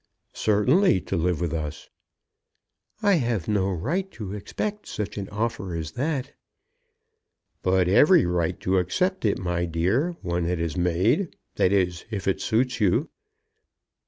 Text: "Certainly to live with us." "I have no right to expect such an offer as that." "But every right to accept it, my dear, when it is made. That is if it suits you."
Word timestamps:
"Certainly 0.33 1.01
to 1.01 1.15
live 1.15 1.39
with 1.39 1.53
us." 1.53 1.87
"I 3.03 3.13
have 3.21 3.47
no 3.47 3.69
right 3.69 4.09
to 4.13 4.33
expect 4.33 4.87
such 4.87 5.15
an 5.15 5.29
offer 5.29 5.75
as 5.75 5.91
that." 5.91 6.33
"But 7.61 7.87
every 7.87 8.25
right 8.25 8.59
to 8.61 8.79
accept 8.79 9.25
it, 9.25 9.37
my 9.37 9.65
dear, 9.65 10.17
when 10.23 10.47
it 10.47 10.59
is 10.59 10.75
made. 10.75 11.35
That 11.57 11.71
is 11.71 12.05
if 12.09 12.27
it 12.27 12.41
suits 12.41 12.79
you." 12.81 13.09